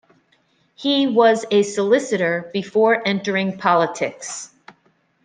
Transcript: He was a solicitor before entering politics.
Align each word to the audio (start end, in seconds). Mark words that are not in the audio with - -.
He 0.73 1.05
was 1.05 1.45
a 1.51 1.61
solicitor 1.61 2.49
before 2.53 3.07
entering 3.07 3.59
politics. 3.59 4.49